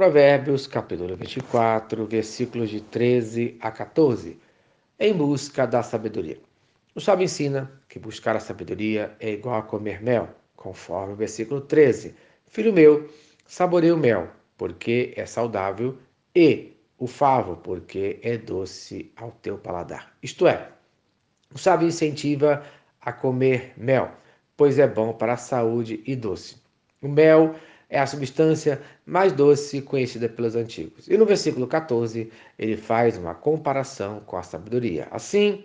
[0.00, 4.40] Provérbios, capítulo 24, versículos de 13 a 14.
[4.98, 6.38] Em busca da sabedoria.
[6.94, 11.60] O sábio ensina que buscar a sabedoria é igual a comer mel, conforme o versículo
[11.60, 12.14] 13.
[12.46, 13.10] Filho meu,
[13.46, 15.98] saboreia o mel, porque é saudável,
[16.34, 20.16] e o favo, porque é doce ao teu paladar.
[20.22, 20.70] Isto é,
[21.54, 22.64] o sábio incentiva
[23.02, 24.12] a comer mel,
[24.56, 26.56] pois é bom para a saúde e doce.
[27.02, 27.54] O mel
[27.90, 31.08] é a substância mais doce conhecida pelos antigos.
[31.08, 35.08] E no versículo 14, ele faz uma comparação com a sabedoria.
[35.10, 35.64] Assim,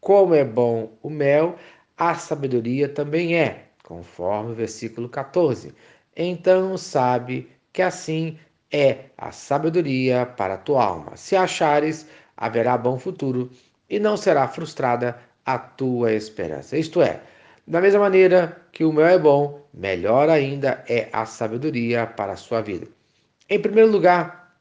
[0.00, 1.56] como é bom o mel,
[1.96, 5.74] a sabedoria também é, conforme o versículo 14.
[6.16, 8.38] Então sabe que assim
[8.72, 11.16] é a sabedoria para a tua alma.
[11.16, 13.50] Se achares, haverá bom futuro
[13.90, 16.76] e não será frustrada a tua esperança.
[16.76, 17.20] Isto é,
[17.68, 22.36] da mesma maneira que o mel é bom, melhor ainda é a sabedoria para a
[22.36, 22.88] sua vida.
[23.48, 24.56] Em primeiro lugar,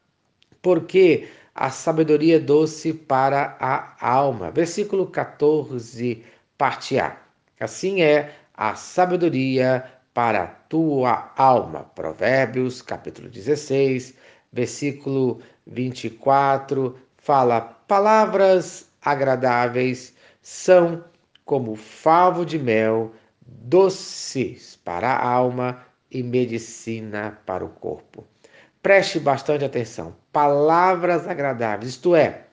[0.62, 4.52] porque a sabedoria é doce para a alma.
[4.52, 6.22] Versículo 14,
[6.58, 7.16] parte A.
[7.58, 11.90] Assim é a sabedoria para a tua alma.
[11.96, 14.16] Provérbios, capítulo 16,
[14.52, 21.06] versículo 24, fala: palavras agradáveis são
[21.48, 25.82] como favo de mel, doces para a alma
[26.12, 28.28] e medicina para o corpo.
[28.84, 30.14] Preste bastante atenção.
[30.32, 32.44] Palavras agradáveis, isto é,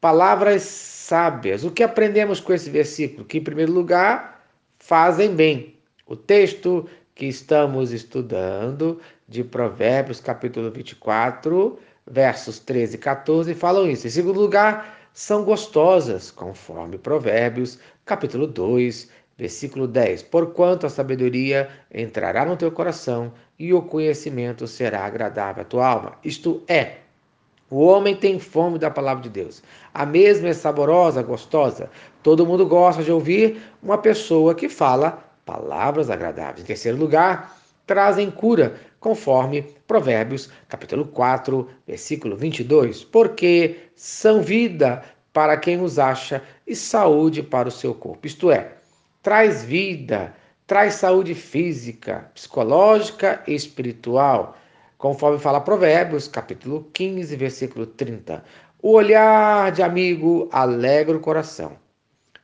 [0.00, 1.64] palavras sábias.
[1.64, 3.24] O que aprendemos com esse versículo?
[3.24, 4.46] Que, em primeiro lugar,
[4.78, 5.76] fazem bem.
[6.06, 14.06] O texto que estamos estudando de Provérbios, capítulo 24, versos 13 e 14, falam isso.
[14.06, 20.22] Em segundo lugar, são gostosas, conforme Provérbios, capítulo 2, versículo 10.
[20.24, 26.12] Porquanto a sabedoria entrará no teu coração e o conhecimento será agradável à tua alma.
[26.22, 26.98] Isto é,
[27.70, 29.62] o homem tem fome da palavra de Deus.
[29.94, 31.88] A mesma é saborosa, gostosa.
[32.22, 36.62] Todo mundo gosta de ouvir uma pessoa que fala palavras agradáveis.
[36.62, 37.56] Em terceiro lugar,
[37.86, 45.02] trazem cura, conforme Provérbios, capítulo 4, versículo 22, porque são vida
[45.32, 48.26] para quem os acha e saúde para o seu corpo.
[48.26, 48.74] Isto é,
[49.22, 50.34] traz vida,
[50.66, 54.56] traz saúde física, psicológica e espiritual,
[54.98, 58.44] conforme fala Provérbios, capítulo 15, versículo 30.
[58.82, 61.72] O olhar de amigo alegra o coração.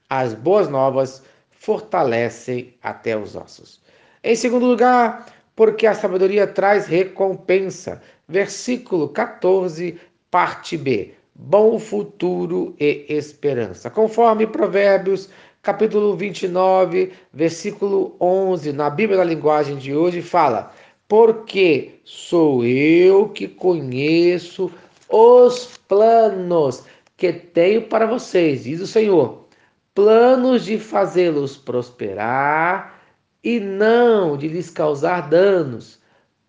[0.09, 3.83] As boas novas fortalecem até os ossos.
[4.23, 8.03] Em segundo lugar, porque a sabedoria traz recompensa.
[8.29, 9.99] Versículo 14,
[10.31, 11.15] parte B.
[11.35, 13.91] Bom futuro e esperança.
[13.91, 15.29] Conforme Provérbios,
[15.63, 20.73] capítulo 29, versículo 11, na Bíblia da linguagem de hoje, fala:
[21.09, 24.71] Porque sou eu que conheço
[25.09, 26.85] os planos
[27.17, 29.47] que tenho para vocês, diz o Senhor.
[29.95, 32.96] Planos de fazê-los prosperar
[33.47, 36.01] e não de lhes causar danos,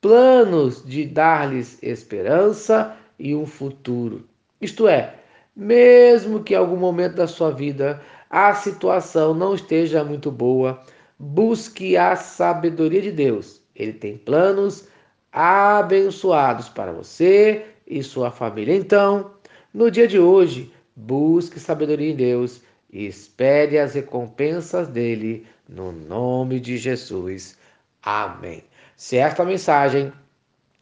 [0.02, 4.26] planos de dar-lhes esperança e um futuro.
[4.60, 5.14] Isto é,
[5.56, 10.82] mesmo que em algum momento da sua vida a situação não esteja muito boa,
[11.20, 13.62] busque a sabedoria de Deus.
[13.76, 14.88] Ele tem planos
[15.32, 18.76] abençoados para você e sua família.
[18.76, 19.34] Então,
[19.72, 22.60] no dia de hoje, busque sabedoria em Deus
[22.92, 27.58] e espere as recompensas dele no nome de Jesus.
[28.02, 28.64] Amém.
[28.96, 30.14] Se esta mensagem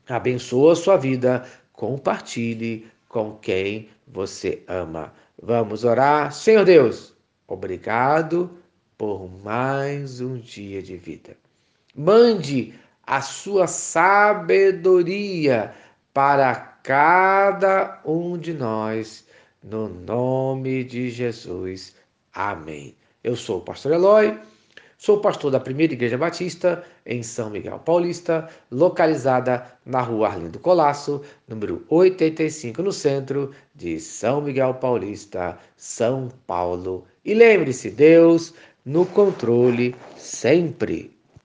[0.07, 5.11] abençoa a sua vida, compartilhe com quem você ama.
[5.41, 6.31] Vamos orar.
[6.31, 7.13] Senhor Deus,
[7.47, 8.49] obrigado
[8.97, 11.35] por mais um dia de vida.
[11.95, 12.73] Mande
[13.05, 15.73] a sua sabedoria
[16.13, 19.27] para cada um de nós,
[19.63, 21.95] no nome de Jesus.
[22.33, 22.95] Amém.
[23.23, 24.37] Eu sou o pastor Eloy
[25.05, 31.21] Sou pastor da Primeira Igreja Batista, em São Miguel Paulista, localizada na rua Arlindo Colasso,
[31.47, 37.05] número 85, no centro de São Miguel Paulista, São Paulo.
[37.23, 41.14] E lembre-se, Deus no controle sempre.